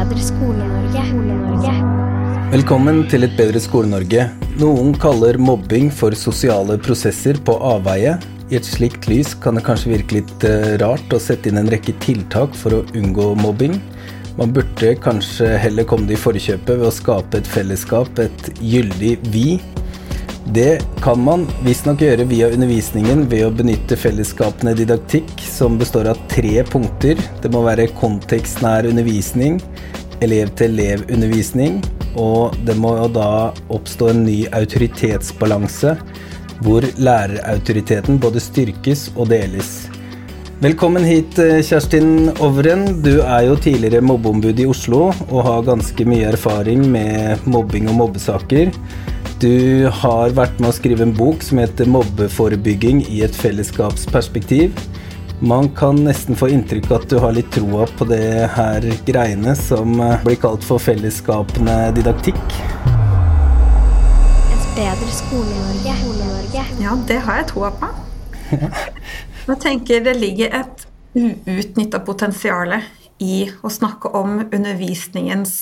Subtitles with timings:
[0.00, 1.72] bedre Skole-Norge.
[2.50, 4.22] Velkommen til Et bedre Skole-Norge.
[4.60, 8.14] Noen kaller mobbing for sosiale prosesser på avveie.
[8.48, 11.68] I et slikt lys kan det kanskje virke litt eh, rart å sette inn en
[11.70, 13.76] rekke tiltak for å unngå mobbing.
[14.38, 19.18] Man burde kanskje heller komme det i forkjøpet ved å skape et fellesskap, et gyldig
[19.28, 19.60] vi.
[20.50, 26.18] Det kan man visstnok gjøre via undervisningen ved å benytte fellesskapene didaktikk, som består av
[26.32, 27.20] tre punkter.
[27.44, 29.60] Det må være kontekstnær undervisning,
[30.24, 31.80] elev-til-elev-undervisning,
[32.20, 33.30] og det må jo da
[33.72, 35.94] oppstå en ny autoritetsbalanse,
[36.64, 39.88] hvor lærerautoriteten både styrkes og deles.
[40.60, 43.00] Velkommen hit, eh, Kjerstin Ovren.
[43.00, 47.96] Du er jo tidligere mobbeombud i Oslo og har ganske mye erfaring med mobbing og
[48.02, 48.68] mobbesaker.
[49.40, 54.76] Du har vært med å skrive en bok som heter 'Mobbeforebygging i et fellesskapsperspektiv'.
[55.42, 59.54] Man kan nesten få inntrykk av at du har litt troa på det her greiene
[59.56, 62.42] som eh, blir kalt for fellesskapende didaktikk.
[64.52, 65.94] Et bedre Skole-Norge.
[66.82, 67.88] Ja, det har jeg troa på.
[69.48, 70.84] Jeg tenker det ligger et
[71.16, 72.76] uutnytta potensial
[73.24, 75.54] i å snakke om undervisningens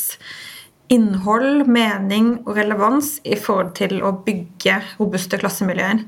[0.90, 6.02] innhold, mening og relevans i forhold til å bygge robuste klassemiljøer.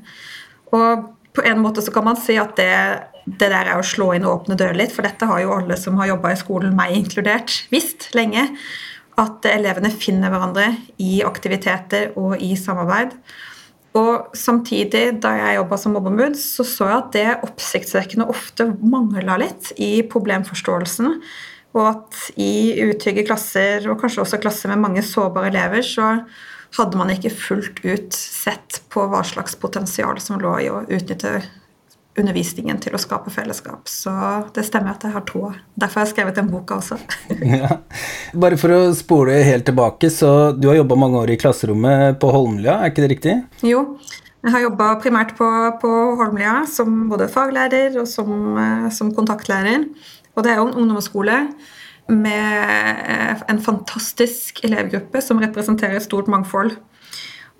[0.75, 2.75] Og på en måte så kan man si at det,
[3.25, 5.99] det der er å slå inn åpne dører litt, for dette har jo alle som
[6.01, 8.47] har jobba i skolen, meg inkludert, visst lenge.
[9.19, 10.71] At elevene finner hverandre
[11.03, 13.13] i aktiviteter og i samarbeid.
[13.99, 19.35] Og samtidig, da jeg jobba som mobbeombud, så så jeg at det oppsiktsvekkende ofte mangla
[19.41, 21.17] litt i problemforståelsen.
[21.75, 26.21] Og at i utrygge klasser, og kanskje også klasser med mange sårbare elever, så
[26.77, 31.41] hadde man ikke fullt ut sett på hva slags potensial som lå i å utnytte
[32.21, 33.89] undervisningen til å skape fellesskap.
[33.89, 34.13] Så
[34.55, 35.59] det stemmer at jeg har tråd.
[35.79, 36.97] Derfor har jeg skrevet den boka også.
[37.61, 37.81] ja.
[38.45, 42.31] Bare for å spole helt tilbake, så du har jobba mange år i klasserommet på
[42.33, 43.37] Holmlia, er ikke det riktig?
[43.67, 43.85] Jo.
[44.41, 45.47] Jeg har jobba primært på,
[45.83, 49.85] på, Holmlia som både faglærer og som, eh, som kontaktlærer.
[50.33, 51.35] Og det er jo en ungdomsskole
[52.09, 56.73] med eh, en fantastisk elevgruppe som representerer stort mangfold.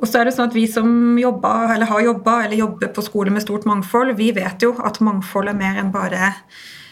[0.01, 3.05] Og så er det sånn at Vi som jobber, eller har jobba eller jobber på
[3.05, 6.33] skole med stort mangfold, vi vet jo at mangfold er mer enn bare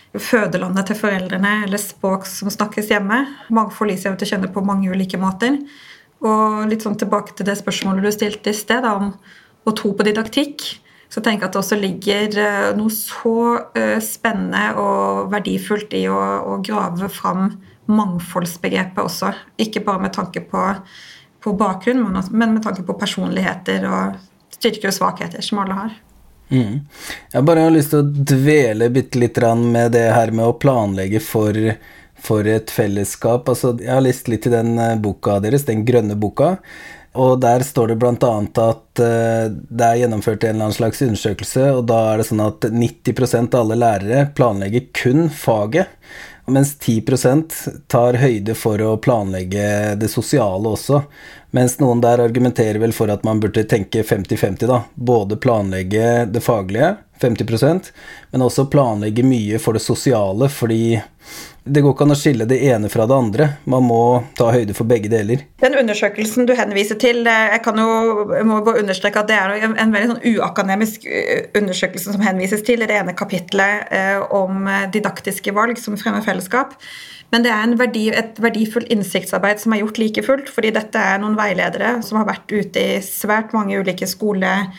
[0.10, 3.24] fødelandet til foreldrene eller språk som snakkes hjemme.
[3.54, 5.58] Mangfold gir seg til å kjenne på mange ulike måter.
[6.26, 9.14] Og litt sånn tilbake til det spørsmålet du stilte i sted, om
[9.66, 10.66] å tro på didaktikk
[11.10, 13.36] så tenker jeg at det også ligger eh, noe så
[13.78, 16.18] eh, spennende og verdifullt i å,
[16.54, 17.56] å grave fram
[17.90, 19.32] mangfoldsbegrepet også.
[19.62, 20.68] Ikke bare med tanke på,
[21.44, 24.20] på bakgrunn, men med tanke på personligheter og
[24.56, 25.98] styrker og svakheter som alle har.
[26.50, 26.80] Mm.
[27.32, 31.22] Jeg bare har lyst til å dvele bitte litt med det her med å planlegge
[31.22, 31.58] for,
[32.18, 33.50] for et fellesskap.
[33.50, 36.58] Altså, jeg har lest litt i den eh, boka deres, den grønne boka.
[37.20, 38.14] Og der står det bl.a.
[38.14, 42.44] at uh, det er gjennomført en eller annen slags undersøkelse, og da er det sånn
[42.46, 45.90] at 90% av alle lærere planlegger kun faget,
[46.54, 47.56] mens 10%
[47.92, 51.04] tar høyde for å planlegge det sosiale også.
[51.56, 54.84] Mens noen der argumenterer vel for at man burde tenke 50-50, da.
[54.94, 57.90] Både planlegge det faglige, 50%
[58.32, 61.00] men også planlegge mye for det sosiale, fordi
[61.70, 63.48] det går ikke an å skille det ene fra det andre.
[63.70, 64.02] Man må
[64.38, 65.44] ta høyde for begge deler.
[65.62, 69.38] Den undersøkelsen du henviser til, eh, jeg, kan jo, jeg må bare understreke at det
[69.38, 74.20] er en veldig sånn uakademisk eh, undersøkelse som henvises til i det ene kapitlet eh,
[74.36, 76.76] om didaktiske valg som fremmer fellesskap.
[77.30, 81.22] Men det er verdi, et verdifullt innsiktsarbeid som er gjort like fullt, fordi dette er
[81.22, 84.72] noen veiledere som har vært ute i svært mange ulike skoler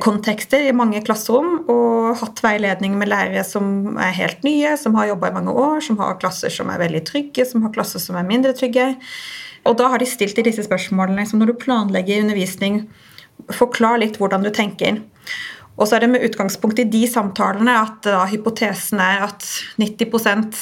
[0.00, 5.10] kontekster i mange klasserom og hatt veiledning med lærere som er helt nye, som har
[5.10, 8.16] jobba i mange år, som har klasser som er veldig trygge, som har klasser som
[8.16, 8.94] er mindre trygge.
[9.68, 12.86] Og da har de stilt i disse spørsmålene liksom når du planlegger undervisning,
[13.52, 15.02] forklar litt hvordan du tenker.
[15.76, 19.46] Og så er det med utgangspunkt i de samtalene at da, hypotesen er at
[19.80, 20.58] 90%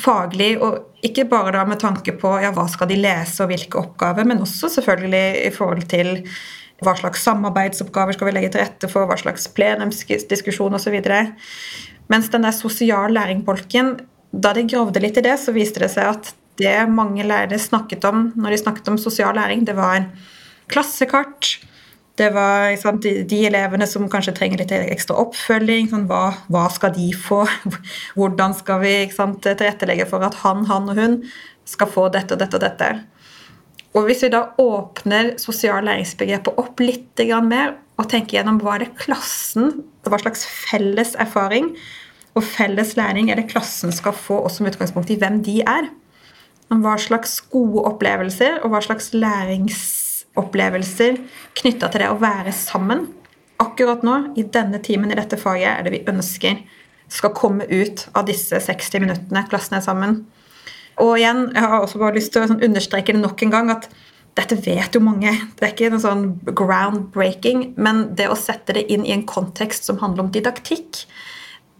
[0.00, 3.80] faglig, og ikke bare da med tanke på ja, hva skal de lese og hvilke
[3.80, 6.12] oppgaver, men også selvfølgelig i forhold til
[6.84, 10.96] hva slags samarbeidsoppgaver skal vi legge til rette for, hva slags plenumsdiskusjon osv.
[12.10, 13.98] Mens den der sosial læring-bolken,
[14.30, 18.04] da de gravde litt i det, så viste det seg at det mange lærere snakket
[18.08, 20.08] om når de snakket om sosial læring, det var
[20.70, 21.58] klassekart.
[22.18, 25.88] Det var sant, de, de, elevene som kanskje trenger litt ekstra oppfølging.
[25.92, 27.44] Sånn, hva, hva, skal de få?
[28.18, 31.16] Hvordan skal vi sant, tilrettelegge for at han, han og hun
[31.68, 32.90] skal få dette og dette og dette?
[33.94, 38.80] Og Hvis vi da åpner sosial læringsbegrepet opp litt mer og tenker gjennom hva er
[38.84, 41.76] det klassen, hva slags felles erfaring
[42.38, 45.88] og felles læring er det klassen skal få også med utgangspunkt i hvem de er,
[46.70, 51.18] hva slags gode opplevelser og hva slags læringsopplevelser
[51.58, 53.08] knytta til det å være sammen.
[53.60, 56.62] Akkurat nå, i denne timen i dette faget, er det vi ønsker
[57.10, 60.26] skal komme ut av disse 60 minuttene klassen er sammen.
[61.00, 63.72] Og igjen, jeg har også bare lyst til å sånn understreke det nok en gang
[63.72, 63.88] at
[64.38, 65.32] dette vet jo mange.
[65.58, 66.24] Det er ikke noe sånn
[66.56, 71.04] groundbreaking, men det å sette det inn i en kontekst som handler om didaktikk,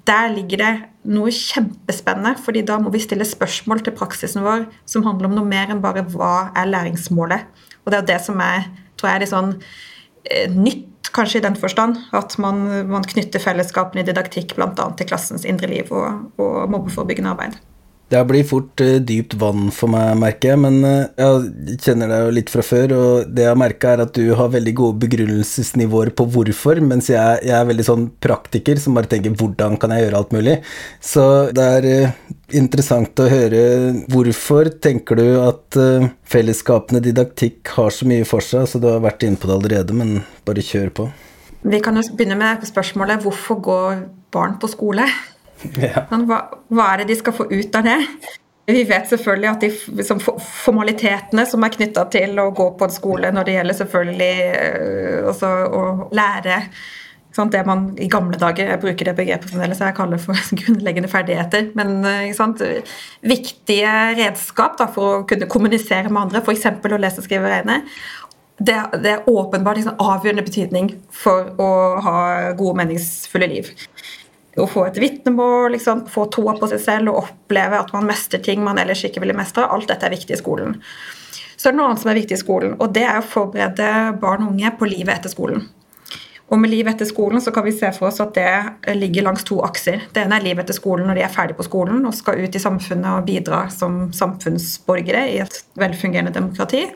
[0.08, 0.72] der ligger det
[1.12, 5.48] noe kjempespennende, fordi da må vi stille spørsmål til praksisen vår som handler om noe
[5.48, 7.46] mer enn bare hva er læringsmålet.
[7.84, 8.66] Og det er jo det som er,
[8.98, 9.52] tror jeg, litt sånn
[10.24, 12.00] eh, nytt kanskje i den forstand.
[12.16, 14.72] At man, man knytter fellesskapene i didaktikk bl.a.
[14.74, 17.60] til klassens indre liv og, og mobbeforebyggende arbeid.
[18.10, 22.24] Det blir fort uh, dypt vann for meg, merker jeg, men uh, jeg kjenner deg
[22.24, 26.10] jo litt fra før, og det jeg merker er at du har veldig gode begrunnelsesnivåer
[26.18, 30.08] på hvorfor, mens jeg, jeg, er veldig sånn praktiker som bare tenker 'hvordan kan jeg
[30.08, 30.58] gjøre alt mulig'?
[30.98, 31.24] Så
[31.54, 32.18] det er uh,
[32.50, 33.64] interessant å høre
[34.10, 35.78] hvorfor tenker du at
[36.26, 38.66] fellesskapene didaktikk har så mye for seg?
[38.66, 41.12] Så du har vært inne på det allerede, men bare kjør på.
[41.62, 45.06] Vi kan jo begynne med spørsmålet 'hvorfor går barn på skole'?
[45.76, 46.06] Ja.
[46.08, 47.98] Hva, hva, er det de skal få ut av det?
[48.70, 52.94] Vi vet selvfølgelig at de liksom, formalitetene som er knytta til å gå på en
[52.94, 55.84] skole, når det gjelder selvfølgelig øh, også å
[56.14, 56.62] lære
[57.34, 61.10] sant, det man i gamle dager Jeg bruker det begrepet fremdeles jeg kaller for grunnleggende
[61.10, 61.70] ferdigheter.
[61.78, 62.62] Men øh, sant,
[63.26, 66.68] viktige redskap da, for å kunne kommunisere med andre, f.eks.
[66.70, 67.82] å lese, skrive og regne.
[68.60, 71.70] Det, det, er åpenbart liksom, avgjørende betydning for å
[72.04, 72.18] ha
[72.58, 73.70] gode, meningsfulle liv
[74.58, 78.42] å få et vitnemål, liksom, få troa på seg selv og oppleve at man mestrer
[78.42, 79.66] ting man ellers ikke ville mestre.
[79.66, 80.78] Alt dette er viktig i skolen.
[81.54, 83.90] Så er det noe annet som er viktig i skolen, og det er å forberede
[84.22, 85.68] barn og unge på livet etter skolen.
[86.50, 89.44] Og med livet etter skolen så kan vi se for oss at det ligger langs
[89.46, 90.00] to akser.
[90.10, 92.56] Det ene er livet etter skolen når de er ferdig på skolen og skal ut
[92.56, 96.88] i samfunnet og bidra som samfunnsborgere i et velfungerende demokrati.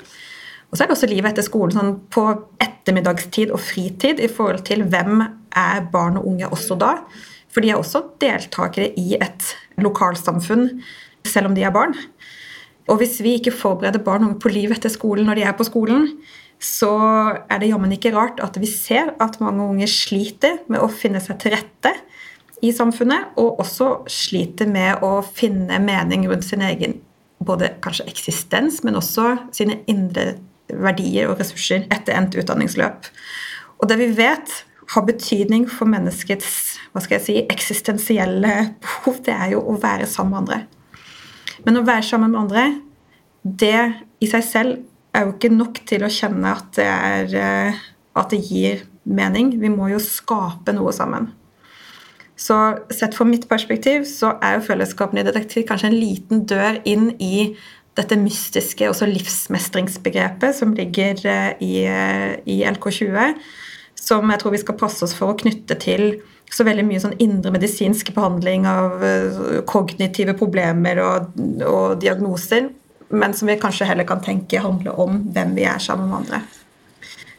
[0.70, 2.24] Og så er det også livet etter skolen sånn på
[2.64, 6.96] ettermiddagstid og fritid i forhold til hvem er barn og unge også da.
[7.54, 10.82] For de er også deltakere i et lokalsamfunn,
[11.24, 11.94] selv om de er barn.
[12.90, 16.10] Og hvis vi ikke forbereder barn på livet etter skolen når de er på skolen,
[16.60, 16.90] så
[17.50, 21.22] er det jammen ikke rart at vi ser at mange unge sliter med å finne
[21.22, 21.94] seg til rette
[22.64, 26.98] i samfunnet, og også sliter med å finne mening rundt sin egen
[27.44, 30.38] både kanskje eksistens, men også sine indre
[30.70, 33.10] verdier og ressurser etter endt utdanningsløp.
[33.82, 39.34] Og det vi vet har betydning for menneskets hva skal jeg si, eksistensielle behov, det
[39.34, 40.58] er jo å være sammen med andre.
[41.66, 42.66] Men å være sammen med andre,
[43.42, 43.78] det
[44.22, 47.80] i seg selv er jo ikke nok til å kjenne at det, er, eh,
[48.18, 49.54] at det gir mening.
[49.60, 51.30] Vi må jo skape noe sammen.
[52.38, 52.56] Så
[52.90, 57.12] sett fra mitt perspektiv så er jo fellesskapene i detektiv kanskje en liten dør inn
[57.22, 57.54] i
[57.94, 63.36] dette mystiske også livsmestringsbegrepet som ligger eh, i, eh, i LK20,
[64.04, 66.18] som jeg tror vi skal passe oss for å knytte til
[66.52, 72.68] så veldig mye sånn indre medisinsk behandling av uh, kognitive problemer og, og, diagnoser,
[73.14, 76.42] men som vi kanskje heller kan tenke handler om hvem vi er sammen med andre.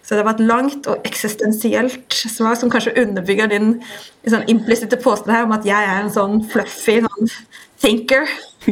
[0.06, 3.80] Så det var et langt og eksistensielt svar som kanskje underbygger din
[4.30, 7.32] sånn implisitte påstand her om at jeg er en sånn fluffy sånn
[7.82, 8.30] thinker.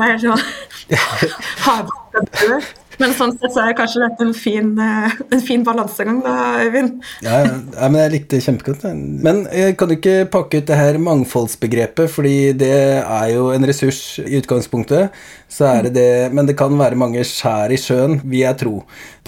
[0.00, 0.40] Mer sånn
[2.98, 6.98] Men sånn sett så er kanskje dette en fin, eh, en fin balansegang, da, Øyvind.
[7.22, 8.86] Ja, ja, men jeg likte det kjempegodt.
[9.22, 12.74] Men jeg kan du ikke pakke ut det her mangfoldsbegrepet, fordi det
[13.04, 15.14] er jo en ressurs i utgangspunktet.
[15.48, 18.74] Så er det det, men det kan være mange skjær i sjøen, vil jeg tro.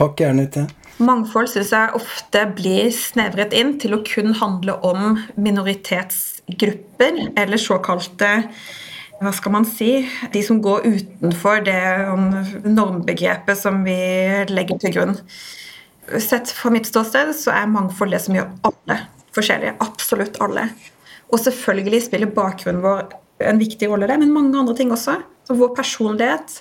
[0.00, 0.67] Pakk gjerne ut det.
[1.00, 8.35] Mangfold syns jeg ofte blir snevret inn til å kun handle om minoritetsgrupper, eller såkalte
[9.21, 11.81] hva skal man si, de som går utenfor det
[12.65, 13.99] normbegrepet som vi
[14.49, 15.17] legger til grunn.
[16.25, 18.97] Sett fra mitt ståsted så er mangfold det som gjør alle
[19.37, 19.77] forskjellige.
[19.85, 20.71] Absolutt alle.
[21.31, 23.11] Og selvfølgelig spiller bakgrunnen vår
[23.50, 25.19] en viktig rolle der, men mange andre ting også.
[25.49, 26.59] Så vår personlighet,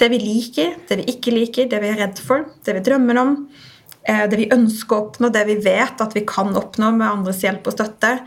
[0.00, 3.20] det vi liker, det vi ikke liker, det vi er redd for, det vi drømmer
[3.20, 3.36] om,
[4.04, 7.42] eh, det vi ønsker å oppnå, det vi vet at vi kan oppnå med andres
[7.44, 8.18] hjelp og støtte.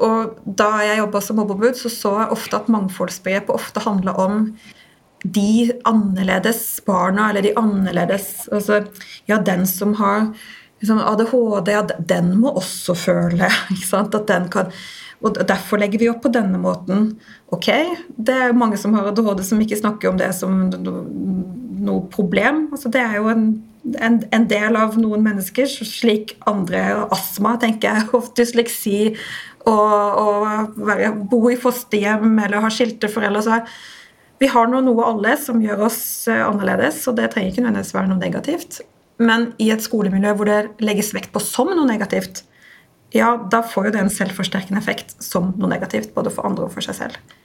[0.00, 4.46] Og da jeg jobba som mobbeombud, så så jeg ofte at mangfoldsbegrepet ofte handla om
[5.20, 8.84] de annerledes barna, eller de annerledes altså,
[9.28, 10.30] Ja, den som har
[10.80, 13.50] liksom, ADHD, ja, den må også føle.
[13.92, 14.72] at den kan
[15.20, 17.10] og Derfor legger vi opp på denne måten.
[17.52, 17.68] Ok,
[18.16, 22.68] det er mange som har ADHD som ikke snakker om det som noe problem.
[22.72, 23.44] Altså, det er jo en,
[24.00, 28.96] en, en, del av noen mennesker, slik andre astma, tenker jeg, og dysleksi
[29.68, 33.42] og, og være, bo i fosterhjem eller ha skilte foreldre.
[33.44, 33.58] Så
[34.40, 36.00] Vi har nå noe alle som gjør oss
[36.30, 38.80] eh, annerledes, og det trenger ikke nødvendigvis være noe negativt.
[39.20, 42.44] Men i et skolemiljø hvor det legges vekt på som noe negativt,
[43.12, 46.74] ja, da får jo det en selvforsterkende effekt som noe negativt, både for andre og
[46.76, 47.36] for seg selv.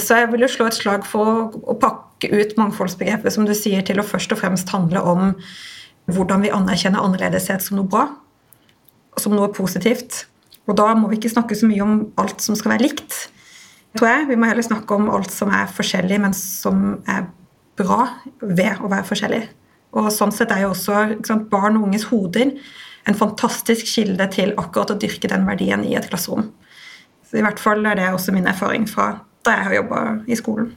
[0.00, 3.82] Så jeg vil jo slå et slag for å, pakke ut mangfoldsbegrepet som du sier,
[3.84, 5.32] til å først og fremst handle om
[6.12, 8.06] hvordan vi anerkjenner annerledeshet som noe bra,
[9.20, 10.26] som noe positivt.
[10.70, 13.16] Og da må vi ikke snakke så mye om alt som skal være likt,
[13.98, 14.28] tror jeg.
[14.30, 17.26] Vi må heller snakke om alt som er forskjellig, men som er
[17.80, 18.06] bra
[18.40, 19.42] ved å være forskjellig.
[19.98, 22.54] Og sånn sett er jo også sant, barn og unges hoder
[23.08, 26.46] en fantastisk kilde til akkurat å dyrke den verdien i et klasserom.
[27.26, 30.00] Så I hvert fall er det også min erfaring fra da jeg har jobba
[30.30, 30.72] i skolen.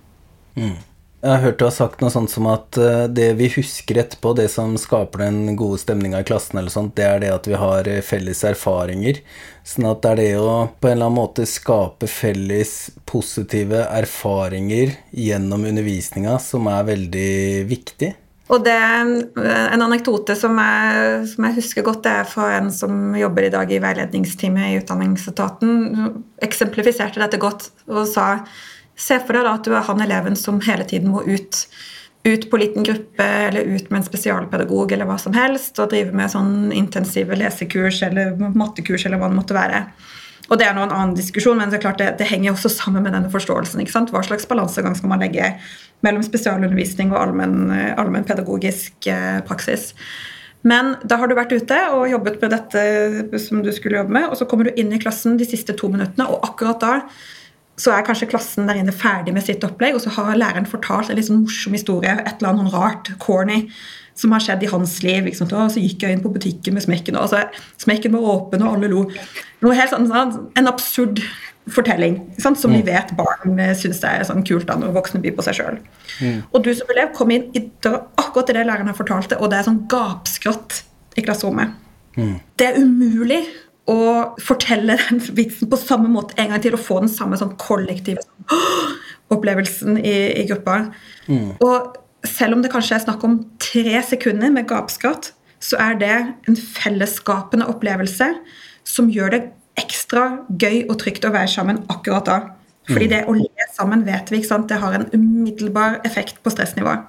[0.58, 0.78] Mm.
[1.26, 4.36] Jeg har hørt du har sagt noe sånt som at eh, det vi husker etterpå,
[4.38, 7.58] det som skaper den gode stemninga i klassen, eller sånt, det er det at vi
[7.58, 9.24] har eh, felles erfaringer.
[9.66, 12.76] Sånn at det er det å på en eller annen måte skape felles
[13.10, 17.34] positive erfaringer gjennom undervisninga som er veldig
[17.74, 18.12] viktig.
[18.54, 19.10] Og det er
[19.74, 23.52] En anekdote som jeg, som jeg, husker godt, det er fra en som jobber i
[23.58, 25.74] dag i veiledningsteamet i Utdanningsetaten.
[26.46, 28.28] Eksemplifiserte dette godt og sa
[28.96, 31.66] Se for deg da at du er han eleven som hele tiden må ut,
[32.26, 36.16] ut på liten gruppe eller ut med en spesialpedagog eller hva som helst og drive
[36.16, 39.84] med sånn intensive lesekurs eller mattekurs eller hva det måtte være.
[40.46, 42.70] Og det er nå en annen diskusjon, men det, er klart det, det henger også
[42.70, 43.82] sammen med denne forståelsen.
[43.82, 44.12] ikke sant?
[44.14, 45.56] Hva slags balansegang skal man legge
[46.06, 49.90] mellom spesialundervisning og allmennpedagogisk eh, praksis?
[50.66, 54.30] Men da har du vært ute og jobbet med dette som du skulle jobbe med,
[54.30, 56.94] og så kommer du inn i klassen de siste to minuttene, og akkurat da
[57.80, 61.12] så er kanskje klassen der inne ferdig med sitt opplegg, og så har læreren fortalt
[61.12, 63.66] en sånn morsom historie, et eller annet rart, corny,
[64.16, 65.26] som har skjedd i hans liv.
[65.28, 65.50] Liksom.
[65.52, 67.44] Og så gikk jeg inn på butikken med smekken, og så
[67.84, 69.04] smekken var åpen, og alle lo.
[69.66, 71.20] Noe helt sånn, sånn En absurd
[71.72, 72.60] fortelling sant?
[72.62, 72.78] som mm.
[72.78, 75.80] vi vet barn syns er sånn kult da, når voksne byr på seg sjøl.
[76.22, 76.44] Mm.
[76.52, 79.40] Og du som elev kom inn i døra akkurat i det læreren har fortalt det,
[79.42, 80.84] og det er sånn gapskrott
[81.18, 81.74] i klasserommet.
[82.16, 82.38] Mm.
[82.56, 83.42] Det er umulig
[83.92, 83.98] å
[84.42, 88.24] fortelle den vitsen på samme måte en gang til og få den samme sånn kollektive
[88.24, 88.96] sånn,
[89.34, 90.88] opplevelsen i, i gruppa.
[91.30, 91.56] Mm.
[91.66, 96.16] Og selv om det kanskje er snakk om tre sekunder med gapskratt, så er det
[96.50, 98.32] en fellesskapende opplevelse
[98.86, 99.42] som gjør det
[99.82, 102.38] ekstra gøy og trygt å være sammen akkurat da.
[102.90, 103.12] Fordi mm.
[103.12, 104.70] det å le sammen vet vi, ikke sant?
[104.70, 107.06] det har en umiddelbar effekt på stressnivået.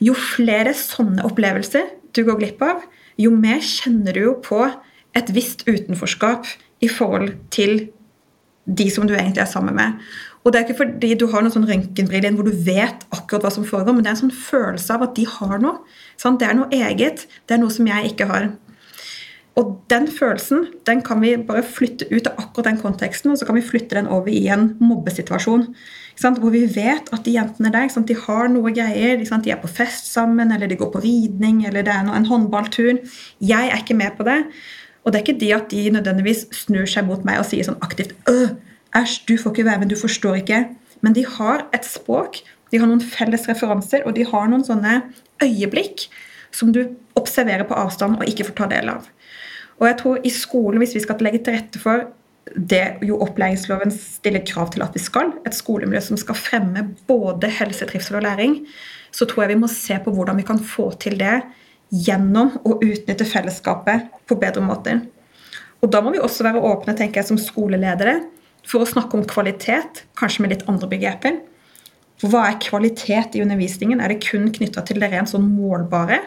[0.00, 2.82] Jo flere sånne opplevelser du går glipp av,
[3.20, 4.62] jo mer kjenner du jo på
[5.18, 6.46] et visst utenforskap
[6.80, 7.88] i forhold til
[8.70, 10.00] de som du egentlig er sammen med.
[10.44, 13.52] Og det er ikke fordi du har noen sånn røntgenbriller hvor du vet akkurat hva
[13.52, 15.82] som foregår, men det er en sånn følelse av at de har noe.
[16.20, 16.40] Sant?
[16.40, 17.26] Det er noe eget.
[17.44, 18.48] Det er noe som jeg ikke har.
[19.58, 23.48] Og den følelsen den kan vi bare flytte ut av akkurat den konteksten, og så
[23.48, 25.66] kan vi flytte den over i en mobbesituasjon.
[26.20, 29.20] Hvor vi vet at de jentene der de har noe greier.
[29.20, 33.00] De er på fest sammen, eller de går på ridning, eller det er en håndballtur.
[33.40, 34.44] Jeg er ikke med på det.
[35.04, 37.80] Og det er ikke de at de nødvendigvis snur seg mot meg og sier sånn
[37.84, 38.52] aktivt øh,
[38.96, 40.64] Æsj, du får ikke være med, du forstår ikke.
[41.00, 42.40] Men de har et språk,
[42.72, 44.96] de har noen felles referanser, og de har noen sånne
[45.44, 46.08] øyeblikk
[46.54, 46.82] som du
[47.18, 49.06] observerer på avstand og ikke får ta del av.
[49.78, 52.08] Og jeg tror i skolen, hvis vi skal legge til rette for
[52.50, 57.50] det jo opplæringsloven stiller krav til at vi skal, et skolemiljø som skal fremme både
[57.60, 58.64] helse, trivsel og læring,
[59.14, 61.40] så tror jeg vi må se på hvordan vi kan få til det
[61.90, 65.02] gjennom å utnytte fellesskapet på bedre måter.
[65.80, 68.20] Og da må vi også være åpne tenker jeg, som skoleledere
[68.68, 71.40] for å snakke om kvalitet, kanskje med litt andre begreper.
[72.20, 74.02] Hva er kvalitet i undervisningen?
[74.02, 76.20] Er det kun knytta til det rent sånn målbare?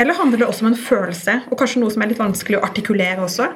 [0.00, 2.64] Eller handler det også om en følelse, og kanskje noe som er litt vanskelig å
[2.64, 3.50] artikulere også,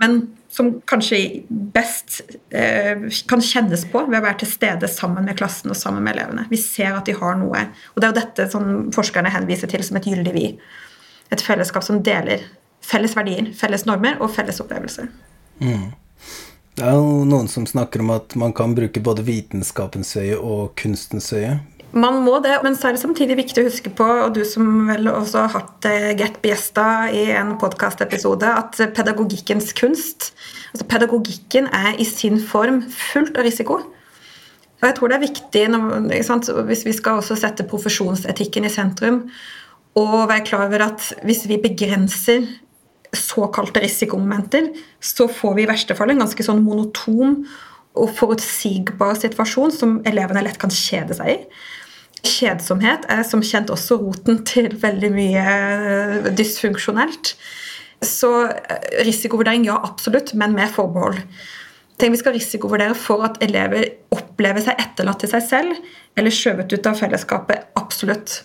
[0.00, 0.22] men
[0.56, 5.72] som kanskje best eh, kan kjennes på ved å være til stede sammen med klassen
[5.72, 6.46] og sammen med elevene.
[6.48, 7.66] Vi ser at de har noe.
[7.92, 10.46] Og det er jo dette som forskerne henviser til som et gyldig vi.
[11.34, 12.46] Et fellesskap som deler
[12.86, 15.10] felles verdier, felles normer og felles opplevelser.
[15.60, 15.90] Mm.
[16.76, 20.74] Det er jo noen som snakker om at man kan bruke både vitenskapens øye og
[20.80, 21.58] kunstens øye.
[21.96, 24.66] Man må det, men så er det samtidig viktig å huske på, og du som
[24.90, 30.34] vel også har hatt eh, Gert Biesta i en podkastepisode, at pedagogikkens kunst
[30.74, 33.78] altså Pedagogikken er i sin form fullt av risiko.
[34.76, 35.62] Og jeg tror det er viktig,
[36.68, 39.22] hvis vi skal også sette profesjonsetikken i sentrum,
[39.96, 42.44] og være klar over at hvis vi begrenser
[43.16, 44.68] såkalte risikomomenter,
[45.00, 47.38] så får vi i verste fall en ganske sånn monotom
[47.96, 51.38] og forutsigbar situasjon som elevene lett kan kjede seg i.
[52.26, 57.34] Kjedsomhet er som kjent også roten til veldig mye eh, dysfunksjonelt.
[58.04, 61.22] Så eh, risikovurdering, ja, absolutt, men med forbehold.
[61.96, 65.78] Tenk vi skal risikovurdere for at elever opplever seg etterlatt til seg selv
[66.16, 67.70] eller skjøvet ut av fellesskapet.
[67.80, 68.42] Absolutt.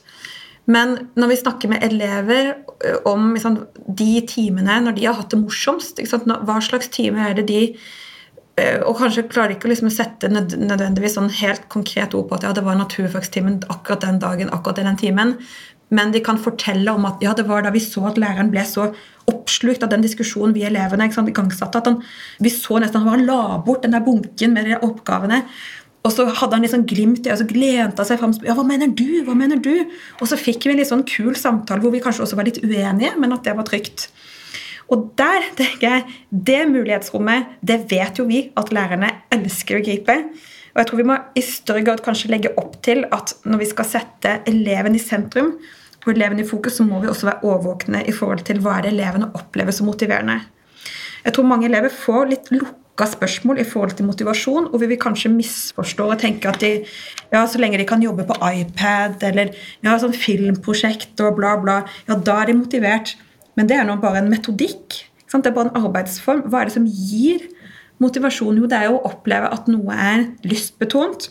[0.71, 2.53] Men når vi snakker med elever
[3.09, 3.57] om liksom,
[3.87, 5.99] de timene når de har hatt det morsomst?
[5.99, 7.61] Hva slags time er det de
[8.59, 12.51] og kanskje klarer ikke å liksom sette nødvendigvis sånn helt konkret ord på at ja,
[12.55, 15.35] det var naturfagstimen akkurat den dagen, akkurat i den timen.
[15.91, 18.63] Men de kan fortelle om at ja, det var da vi så at læreren ble
[18.67, 18.89] så
[19.31, 21.99] oppslukt av den diskusjonen vi elevene igangsatte, at han,
[22.39, 25.43] vi så nesten han la bort den der bunken med de oppgavene.
[26.01, 28.33] Og så hadde han liksom glimt i øyet, så glente han seg fram.
[28.45, 29.21] Ja, hva mener du?
[29.27, 29.73] Hva mener du?
[30.19, 32.61] Og så fikk vi en litt sånn kul samtale hvor vi kanskje også var litt
[32.63, 34.07] uenige, men at det var trygt.
[34.91, 40.17] Og der tenker jeg, det mulighetsrommet, det vet jo vi at lærerne elsker å gripe.
[40.71, 43.69] Og jeg tror vi må i større grad kanskje legge opp til at når vi
[43.71, 45.55] skal sette eleven i sentrum,
[46.01, 48.87] og eleven i fokus, så må vi også være årvåkne i forhold til hva er
[48.87, 50.39] det elevene opplever som motiverende.
[51.21, 55.01] Jeg tror mange elever får litt lukka spørsmål i forhold til motivasjon, og vi vil
[55.01, 56.71] kanskje misforstå og tenke at de,
[57.29, 59.53] ja, så lenge de kan jobbe på iPad eller
[59.85, 63.13] ja, sånn filmprosjekt og bla, bla, ja, da er de motivert.
[63.59, 65.01] Men det er nå bare en metodikk.
[65.31, 66.45] Det er bare en arbeidsform.
[66.51, 67.45] Hva er det som gir
[68.03, 68.59] motivasjon?
[68.59, 71.29] Jo, det er jo å oppleve at noe er lystbetont,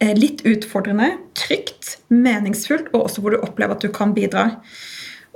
[0.00, 4.48] eh, litt utfordrende, trygt, meningsfullt, og også hvor du opplever at du kan bidra.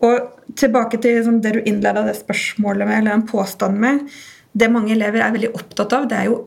[0.03, 4.07] Og tilbake til liksom, det du innleda det spørsmålet med, eller en påstand med.
[4.53, 6.41] Det mange elever er veldig opptatt av, det er jo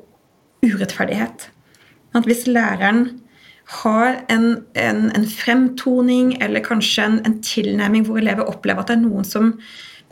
[0.63, 1.50] urettferdighet.
[2.13, 3.05] At hvis læreren
[3.65, 8.98] har en, en, en fremtoning eller kanskje en, en tilnærming hvor elever opplever at det
[8.98, 9.53] er noen som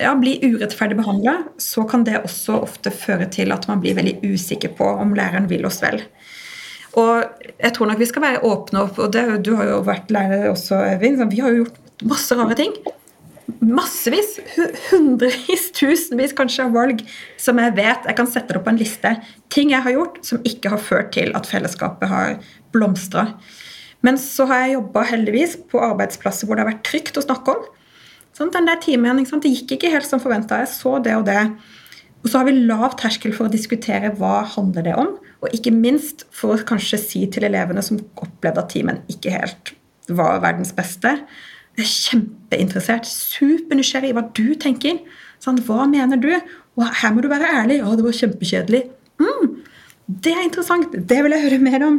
[0.02, 4.22] ja, blir urettferdig behandla, så kan det også ofte føre til at man blir veldig
[4.24, 6.02] usikker på om læreren vil oss vel.
[7.00, 10.12] Og jeg tror nok vi skal være åpne opp, og det, du har jo vært
[10.12, 11.22] lærer også, Øyvind.
[11.32, 11.78] Vi har jo gjort
[12.08, 12.74] masse rare ting.
[13.60, 14.38] Massevis,
[14.90, 17.04] hundrevis, tusenvis kanskje av valg
[17.42, 19.12] som jeg vet jeg kan sette opp på en liste.
[19.54, 22.38] Ting jeg har gjort som ikke har ført til at fellesskapet har
[22.74, 23.28] blomstra.
[24.06, 27.54] Men så har jeg jobba heldigvis på arbeidsplasser hvor det har vært trygt å snakke
[27.54, 27.68] om.
[28.38, 29.22] Sånn, den der timen?
[29.22, 30.62] Det gikk ikke helt som forventa.
[30.64, 31.44] Jeg så det og det.
[32.22, 35.74] Og så har vi lav terskel for å diskutere hva handler det om, og ikke
[35.74, 39.74] minst for å kanskje si til elevene som opplevde at timen ikke helt
[40.12, 41.16] var verdens beste.
[41.82, 45.00] Jeg er kjempeinteressert, supernysgjerrig i hva du tenker.
[45.42, 46.30] Sånn, hva mener du?
[46.78, 47.80] Og her må du være ærlig.
[47.82, 48.82] Ja, det var kjempekjedelig.
[49.22, 49.56] Mm,
[50.22, 50.94] det er interessant.
[50.94, 51.98] Det vil jeg høre mer om.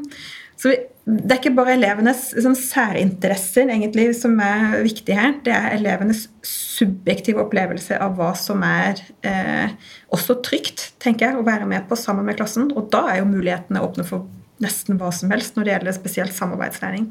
[0.60, 0.70] Så
[1.02, 5.34] det er ikke bare elevenes sånn, særinteresser egentlig som er viktig her.
[5.42, 9.74] Det er elevenes subjektive opplevelse av hva som er eh,
[10.14, 12.70] også trygt, tenker jeg, å være med på sammen med klassen.
[12.78, 14.30] Og da er jo mulighetene åpne for
[14.62, 17.10] nesten hva som helst når det gjelder spesielt samarbeidslæring.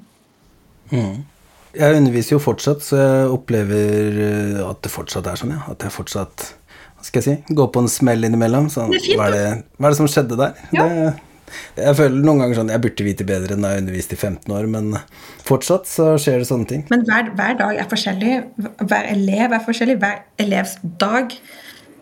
[1.77, 5.63] Jeg underviser jo fortsatt, så jeg opplever eh, at det fortsatt er sånn, ja.
[5.71, 6.49] At jeg fortsatt
[7.01, 8.67] hva skal jeg si, går på en smell innimellom.
[8.69, 10.59] Sånn, Det er fint, hva, er det, hva er det som skjedde der?
[10.75, 10.85] Ja.
[10.85, 11.13] Det,
[11.81, 14.67] jeg føler noen ganger sånn Jeg burde vite bedre enn jeg underviste i 15 år,
[14.71, 14.93] men
[15.47, 16.85] fortsatt så skjer det sånne ting.
[16.93, 18.37] Men hver, hver dag er forskjellig.
[18.85, 19.97] Hver elev er forskjellig.
[20.03, 21.35] Hver elevs dag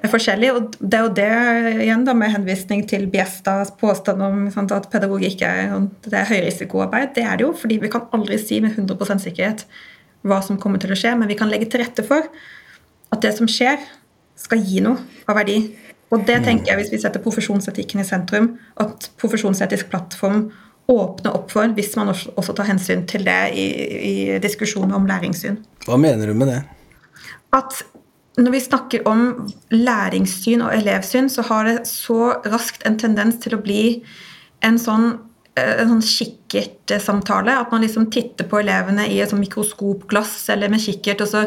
[0.03, 0.49] er forskjellig.
[0.55, 4.89] Og det er jo det igjen da med henvisning til Biestas påstand om sant, at
[4.91, 7.13] pedagogikk er, sånn- det er høyrisikoarbeid.
[7.15, 9.65] Det er det jo, fordi vi kan aldri si med 100% sikkerhet
[10.23, 12.27] hva som kommer til å skje, men vi kan legge til rette for
[13.11, 13.79] at det som skjer,
[14.39, 15.75] skal gi noe av verdi.
[16.11, 20.49] Og det tenker jeg hvis vi setter profesjonsetikken i sentrum, at profesjonsetisk plattform
[20.89, 23.65] åpner opp for hvis man også tar hensyn til det i,
[24.09, 25.59] i diskusjoner om læringssyn.
[25.85, 26.63] Hva mener du med det?
[27.53, 27.83] At
[28.39, 29.23] når vi snakker om
[29.73, 33.81] læringssyn og elevsyn, så har det så raskt en tendens til å bli
[34.65, 35.11] en sånn
[35.59, 37.57] eh, en sånn kikkertsamtale.
[37.61, 41.25] At man liksom titter på elevene i et sånn mikroskopglass eller med kikkert.
[41.25, 41.45] og så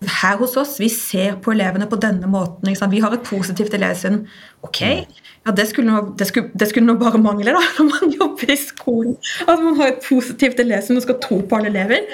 [0.00, 2.70] her hos oss, vi ser på elevene på denne måten.
[2.92, 4.22] Vi har et positivt elevsyn.
[4.64, 8.14] Ok, ja, det skulle, nå, det, skulle, det skulle nå bare mangle da, når man
[8.16, 9.18] jobber i skolen.
[9.46, 12.08] At man har et positivt elevsyn og skal tro på alle elever.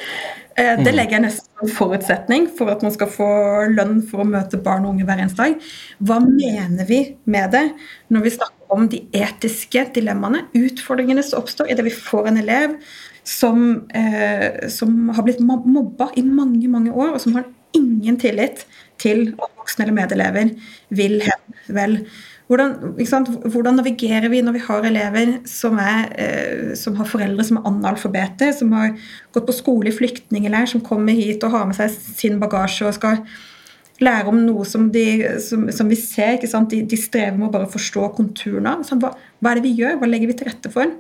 [0.58, 3.30] Eh, Det legger jeg nesten som en forutsetning for at man skal få
[3.74, 5.58] lønn for å møte barn og unge hver eneste dag.
[6.02, 7.66] Hva mener vi med det
[8.10, 12.80] når vi snakker om de etiske dilemmaene, utfordringene som oppstår idet vi får en elev
[13.26, 17.46] som, eh, som har blitt mobba i mange, mange år, og som har
[17.76, 18.64] ingen tillit
[19.02, 20.54] til at voksne eller medelever
[20.96, 21.98] vil hen vel.
[22.46, 22.76] Hvordan?
[23.50, 27.66] Hvordan navigerer vi når vi har elever som, er, eh, som har foreldre som er
[27.66, 28.94] analfabeter, som har
[29.34, 32.94] gått på skole i flyktningleir, som kommer hit og har med seg sin bagasje og
[32.94, 33.24] skal
[34.04, 35.06] lære om noe som, de,
[35.42, 36.38] som, som vi ser.
[36.38, 38.86] De, de strever med å bare forstå konturene av.
[38.86, 39.98] Sånn, hva, hva er det vi gjør?
[39.98, 40.92] Hva legger vi til rette for?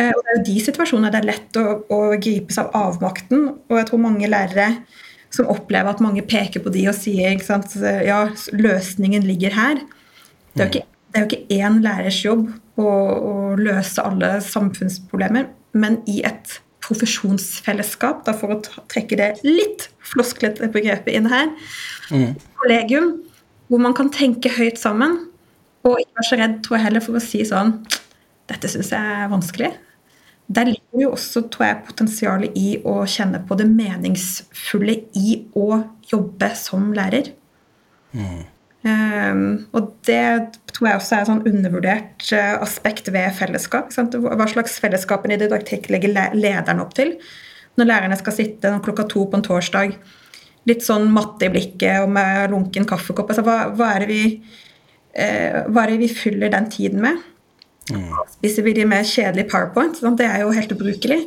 [0.00, 3.50] Eh, og Det er jo de situasjonene det er lett å, å gripes av avmakten.
[3.68, 4.70] Og jeg tror mange lærere
[5.34, 9.82] som opplever at mange peker på de og sier ikke sant, ja, løsningen ligger her.
[10.54, 12.46] Det er jo ikke, det er jo ikke én lærers jobb
[12.80, 12.92] å
[13.58, 21.16] løse alle samfunnsproblemer, men i et profesjonsfellesskap, da for å trekke det litt flosklete begrepet
[21.18, 21.50] inn her,
[22.60, 23.16] kollegium,
[23.66, 25.18] hvor man kan tenke høyt sammen,
[25.86, 27.78] og ikke være så redd, tror jeg heller, for å si sånn
[28.46, 29.72] Dette syns jeg er vanskelig.
[30.46, 35.80] Der ligger jo også tror jeg, potensialet i å kjenne på det meningsfulle i å
[36.06, 37.32] jobbe som lærer.
[38.86, 43.90] Um, og det tror jeg også er et sånn undervurdert uh, aspekt ved fellesskap.
[43.94, 44.14] Sant?
[44.14, 47.16] Hva slags fellesskap i didaktikk legger le lederen opp til?
[47.76, 49.96] Når lærerne skal sitte klokka to på en torsdag,
[50.70, 53.32] litt sånn matte i blikket og med lunken kaffekopp.
[53.32, 54.20] Altså, hva, hva, er vi,
[55.18, 57.26] uh, hva, er det vi, fyller den tiden med?
[57.92, 58.08] Mm.
[58.38, 60.00] Spiser vi de med kjedelig powerpoint?
[60.00, 61.20] sånn, Det er jo helt ubrukelig.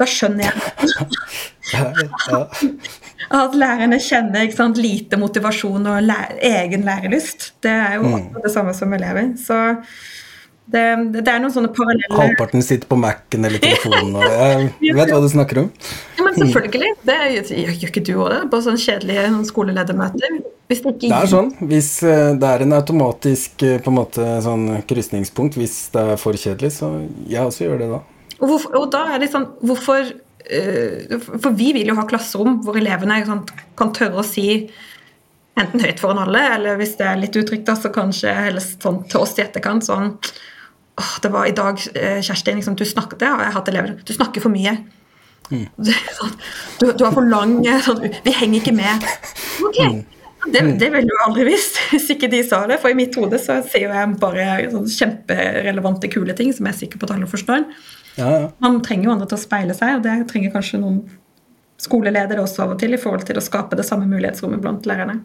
[0.00, 0.56] Da skjønner jeg
[3.38, 7.52] at lærerne kjenner sant, lite motivasjon og lære, egen lærelyst.
[7.62, 8.40] Det er jo mm.
[8.42, 9.34] det samme som elever.
[9.38, 9.58] Så
[10.70, 15.10] det, det, er noen sånne paralleller Halvparten sitter på Mac-en eller telefonen og Jeg vet
[15.10, 15.70] hva du snakker om.
[16.16, 16.92] Ja, men selvfølgelig.
[17.08, 17.16] Det
[17.58, 18.40] gjør ikke du òg det?
[18.52, 20.38] På sånn kjedelige skoleledermøter?
[20.70, 21.10] Hvis det, ikke...
[21.10, 21.50] det er sånn.
[21.68, 26.20] Hvis eh, det er en automatisk eh, på en måte sånn krysningspunkt hvis det er
[26.22, 26.92] for kjedelig, så
[27.28, 28.00] jeg også gjør det da.
[28.38, 32.56] Og, hvorfor, og da er det sånn Hvorfor uh, For vi vil jo ha klasserom
[32.64, 33.44] hvor elevene sånn,
[33.78, 34.46] kan tørre å si
[35.60, 39.02] enten høyt foran alle, eller hvis det er litt utrygt, da, så kanskje helst sånn
[39.10, 40.14] til oss i etterkant sånn
[41.00, 43.94] åh, det var i dag, eh, Kjerstin, liksom, du snakket, det har jeg hatt elever,
[44.04, 44.76] du snakker for mye.
[45.52, 45.66] Mm.
[46.16, 46.34] Sånn,
[46.80, 47.58] du, du, er for lang.
[47.84, 49.06] Sånn, vi henger ikke med.
[49.66, 50.02] Ok, mm.
[50.42, 52.80] Det, det ville du aldri visst hvis ikke de sa det.
[52.82, 56.80] For i mitt hode så sier jeg bare sånn kjemperelevante, kule ting som jeg er
[56.84, 57.66] sikker på at alle forstår.
[58.16, 58.48] Ja, ja.
[58.64, 61.04] Man trenger jo andre til å speile seg, og det trenger kanskje noen
[61.82, 65.20] skoleledere også av og til i forhold til å skape det samme mulighetsrommet blant lærerne.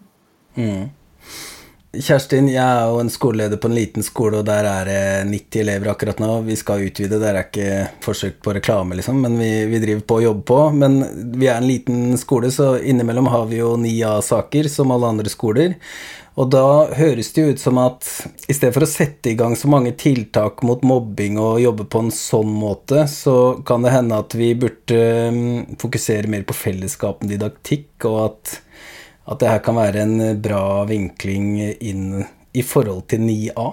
[0.58, 0.88] Mm.
[1.98, 5.62] Kjerstin, jeg er jo en skoleleder på en liten skole, og der er det 90
[5.64, 6.30] elever akkurat nå.
[6.46, 7.70] Vi skal utvide, det er ikke
[8.04, 10.60] forsøk på reklame, liksom, men vi, vi driver på å jobbe på.
[10.78, 11.00] Men
[11.40, 15.32] vi er en liten skole, så innimellom har vi jo ni A-saker, som alle andre
[15.32, 15.78] skoler.
[16.38, 18.06] Og da høres det jo ut som at
[18.46, 22.04] i stedet for å sette i gang så mange tiltak mot mobbing og jobbe på
[22.04, 25.02] en sånn måte, så kan det hende at vi burde
[25.34, 28.58] mm, fokusere mer på fellesskapen didaktikk, og at
[29.28, 32.24] at det her kan være en bra vinkling inn
[32.58, 33.68] i forhold til 9A.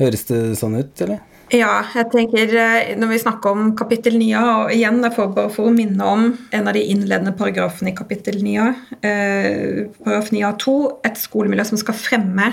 [0.00, 1.22] Høres det sånn ut, eller?
[1.52, 5.74] Ja, jeg tenker eh, når vi snakker om kapittel 9A, og igjen for, for å
[5.74, 8.70] minne om en av de innledende paragrafene i kapittel 9A,
[9.04, 12.48] eh, paragraf 9A2, et skolemiljø som skal fremme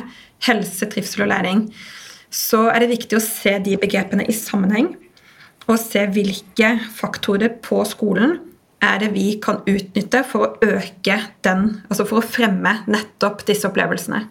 [0.46, 1.64] helse, trivsel og læring,
[2.32, 4.92] så er det viktig å se de begrepene i sammenheng,
[5.70, 8.38] og se hvilke faktorer på skolen
[8.82, 13.70] er det vi kan utnytte for å øke den, altså for å fremme nettopp disse
[13.70, 14.26] opplevelsene.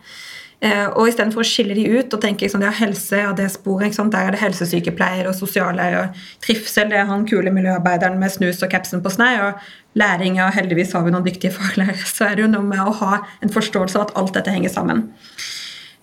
[0.60, 3.46] Eh, og istedenfor å skille de ut og tenke liksom, det er helse ja, det
[3.54, 6.10] sporet, der er det helsesykepleier og sosiallærer,
[6.44, 10.50] trivsel det er han kule miljøarbeideren med snus og capsen på snei, og læring ja,
[10.52, 13.54] heldigvis har vi noen dyktige faglærere, så er det jo noe med å ha en
[13.54, 15.06] forståelse av at alt dette henger sammen.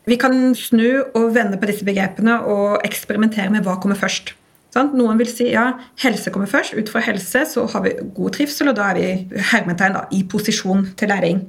[0.07, 4.33] Vi kan snu og vende på disse begrepene og eksperimentere med hva kommer først.
[4.97, 5.71] Noen vil si ja,
[6.03, 6.75] helse kommer først.
[6.77, 10.23] Ut fra helse så har vi god trivsel, og da er vi hermetegn da, i
[10.29, 11.43] posisjon til læring.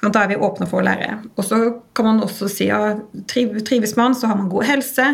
[0.00, 1.18] Da er vi åpne for å lære.
[1.36, 1.60] Og så
[1.96, 2.94] kan man også si ja,
[3.28, 5.08] trives man, så har man god helse.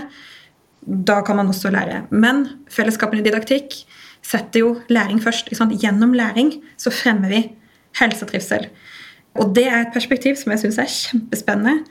[0.87, 2.05] Da kan man også lære.
[2.15, 3.81] Men fellesskapene i didaktikk
[4.27, 5.51] setter jo læring først.
[5.51, 7.43] Gjennom læring så fremmer vi
[7.99, 8.69] helsetrivsel.
[9.37, 11.83] Og det er et perspektiv som jeg syns er kjempespennende.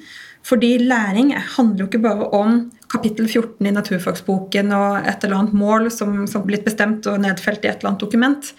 [0.45, 2.57] Fordi læring handler jo ikke bare om
[2.91, 7.65] kapittel 14 i naturfagsboken og et eller annet mål som, som blitt bestemt og nedfelt
[7.65, 8.51] i et eller annet dokument.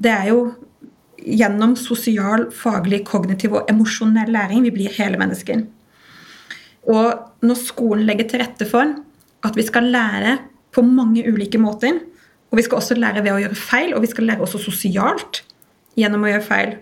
[0.00, 0.40] Det er jo
[1.20, 5.62] gjennom sosial, faglig, kognitiv og emosjonell læring vi blir hele mennesker.
[6.90, 8.96] Og når skolen legger til rette for
[9.46, 10.38] at vi skal lære
[10.74, 12.00] på mange ulike måter,
[12.50, 15.44] og vi skal også lære ved å gjøre feil, og vi skal lære også sosialt
[15.98, 16.72] gjennom å gjøre feil,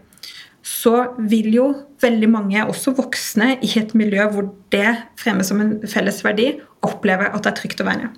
[0.64, 0.94] så
[1.31, 1.66] vil jo
[2.03, 6.53] veldig mange, også voksne, i et miljø hvor det fremmes som en felles verdi,
[6.87, 8.11] oppleve at det er trygt å være.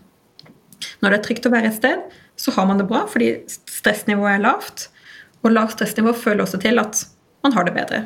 [1.00, 2.00] Når det er trygt å være et sted,
[2.40, 4.88] så har man det bra fordi stressnivået er lavt.
[5.44, 7.04] Og lavt stressnivå føler også til at
[7.44, 8.02] man har det bedre.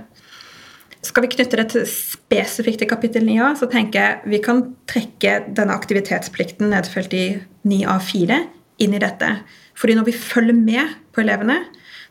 [1.04, 5.36] Skal vi knytte det til spesifikt til kapittel 9a, så tenker jeg vi kan trekke
[5.56, 7.26] denne aktivitetsplikten nedfelt i
[7.68, 8.38] 9a4
[8.84, 9.28] inn i dette.
[9.76, 11.58] Fordi når vi følger med på elevene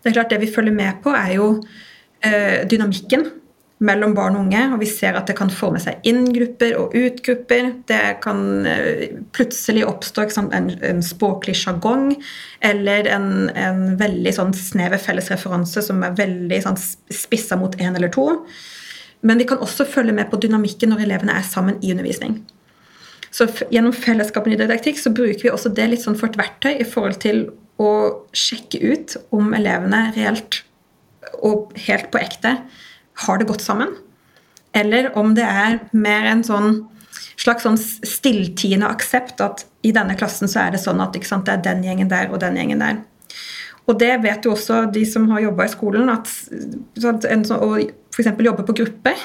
[0.04, 1.46] Det er klart det vi følger med på, er jo
[2.24, 3.26] dynamikken
[3.84, 7.70] mellom barn og unge, og vi ser at det kan forme seg inn-grupper og ut-grupper.
[7.90, 12.14] Det kan eh, plutselig oppstå en, en, språklig sjargong
[12.64, 16.80] eller en, en, veldig sånn snever fellesreferanse som er veldig sånn,
[17.14, 18.30] spissa mot én eller to.
[19.24, 22.42] Men vi kan også følge med på dynamikken når elevene er sammen i undervisning.
[23.34, 26.76] Så gjennom fellesskapen i didaktikk så bruker vi også det litt sånn for et verktøy
[26.78, 27.48] i forhold til
[27.82, 27.94] å
[28.38, 30.62] sjekke ut om elevene reelt
[31.42, 32.58] og helt på ekte
[33.26, 33.94] har det godt sammen.
[34.74, 36.84] Eller om det er mer en sånn
[37.38, 41.56] slags sånn stilltiende aksept at i denne klassen så er det sånn at sant, det
[41.56, 43.02] er den gjengen der og den gjengen der.
[43.90, 46.30] Og det vet jo også de som har jobba i skolen, at,
[47.28, 47.72] en, å
[48.16, 48.30] f.eks.
[48.32, 49.16] jobbe på gruppe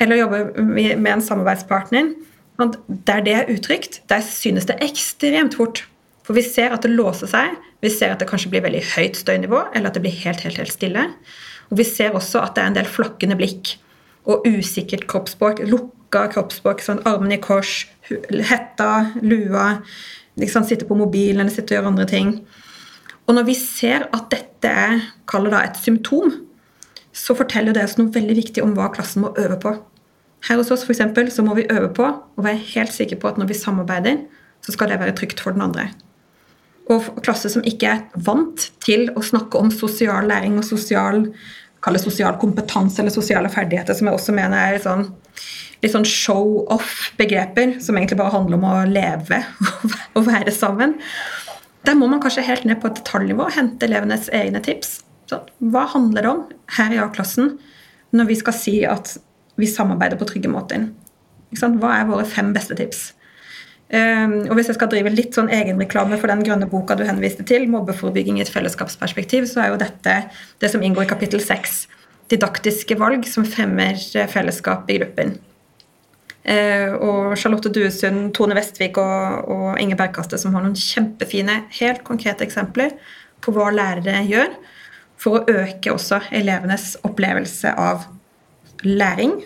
[0.00, 2.14] eller jobbe med en samarbeidspartner
[2.60, 5.84] at Der det er utrygt, der synes det ekstremt fort.
[6.26, 9.18] For vi ser at det låser seg, vi ser at det kanskje blir veldig høyt
[9.20, 11.04] støynivå, eller at det blir helt, helt, helt stille.
[11.70, 13.76] Og vi ser også at det er en del flakkende blikk
[14.26, 15.62] og usikkert kroppsspråk.
[15.70, 17.84] Lukka kroppsspråk, sånn armene i kors,
[18.50, 19.68] hetta, lua,
[20.40, 22.32] liksom sitte på mobilen eller sitte og gjøre andre ting.
[23.26, 26.32] Og når vi ser at dette er kaller det et symptom,
[27.16, 29.72] så forteller det oss noe veldig viktig om hva klassen må øve på.
[30.46, 33.30] Her hos oss for eksempel, så må vi øve på å være helt sikre på
[33.30, 34.20] at når vi samarbeider,
[34.62, 35.88] så skal det være trygt for den andre.
[36.92, 41.24] Og klasse som ikke er vant til å snakke om sosial læring og sosial,
[42.02, 45.08] sosial kompetanse eller sosiale ferdigheter, som jeg også mener er sånn,
[45.82, 49.42] litt sånn show-off-begreper, som egentlig bare handler om å leve
[50.16, 50.94] og være sammen.
[51.86, 55.00] Der må man kanskje helt ned på et detaljnivå hente elevenes egne tips.
[55.26, 56.44] Så, hva handler det om
[56.78, 57.56] her i A-klassen
[58.14, 59.16] når vi skal si at
[59.58, 60.88] vi samarbeider på trygge måter?
[61.56, 63.08] Hva er våre fem beste tips?
[63.86, 67.44] Um, og Hvis jeg skal drive litt sånn egenreklame for den grønne boka du henviste
[67.46, 70.14] til, 'Mobbeforebygging i et fellesskapsperspektiv', så er jo dette
[70.60, 71.86] det som inngår i kapittel seks.
[72.28, 73.94] Didaktiske valg som fremmer
[74.26, 75.38] fellesskap i gruppen.
[76.46, 82.02] Uh, og Charlotte Duesund, Tone Vestvik og, og Inge Bergkaste som har noen kjempefine, helt
[82.06, 82.94] konkrete eksempler
[83.42, 84.50] på hva lærere gjør
[85.16, 88.06] for å øke også elevenes opplevelse av
[88.82, 89.40] læring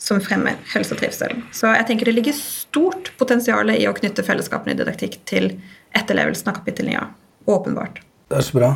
[0.00, 1.36] som fremmer helse og trivsel.
[1.52, 5.52] Så jeg tenker det ligger stort potensial i å knytte fellesskapene i didaktikk til
[5.96, 7.04] etterlevelsen av kapittel 9.
[7.50, 8.00] Åpenbart.
[8.30, 8.70] Det er så bra.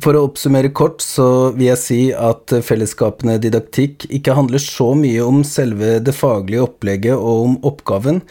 [0.00, 5.24] For å oppsummere kort så vil jeg si at fellesskapene didaktikk ikke handler så mye
[5.26, 8.22] om selve det faglige opplegget og om oppgaven,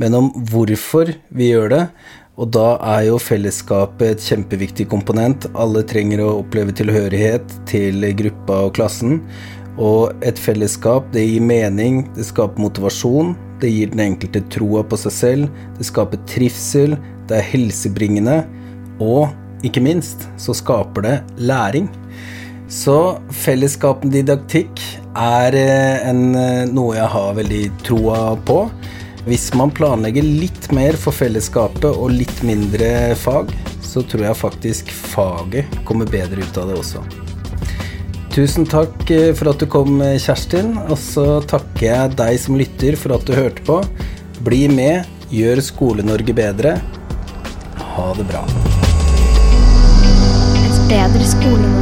[0.00, 1.82] men om hvorfor vi gjør det.
[2.38, 5.48] Og da er jo fellesskapet et kjempeviktig komponent.
[5.58, 9.18] Alle trenger å oppleve tilhørighet til gruppa og klassen.
[9.78, 14.98] Og et fellesskap, det gir mening, det skaper motivasjon, det gir den enkelte troa på
[14.98, 16.96] seg selv, det skaper trivsel,
[17.30, 18.40] det er helsebringende,
[18.98, 19.30] og
[19.66, 21.88] ikke minst så skaper det læring.
[22.68, 24.82] Så fellesskapen didaktikk
[25.16, 28.60] er eh, en, eh, noe jeg har veldig troa på.
[29.28, 34.92] Hvis man planlegger litt mer for fellesskapet og litt mindre fag, så tror jeg faktisk
[34.92, 37.27] faget kommer bedre ut av det også.
[38.34, 40.74] Tusen takk eh, for at du kom, Kjerstin.
[40.88, 43.80] Og så takker jeg deg som lytter for at du hørte på.
[44.46, 46.78] Bli med, gjør Skole-Norge bedre.
[47.98, 48.44] Ha det bra
[50.62, 51.78] Et bedre skole